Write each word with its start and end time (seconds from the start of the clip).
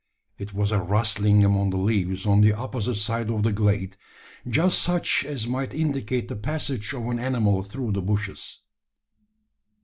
It 0.39 0.51
was 0.51 0.71
a 0.71 0.79
rustling 0.81 1.45
among 1.45 1.69
the 1.69 1.77
leaves 1.77 2.25
on 2.25 2.41
the 2.41 2.53
opposite 2.53 2.95
side 2.95 3.29
of 3.29 3.43
the 3.43 3.53
glade; 3.53 3.97
just 4.49 4.81
such 4.81 5.23
as 5.25 5.45
might 5.45 5.75
indicate 5.75 6.27
the 6.27 6.35
passage 6.35 6.91
of 6.95 7.05
an 7.05 7.19
animal 7.19 7.61
through 7.61 7.91
the 7.91 8.01
bushes. 8.01 8.63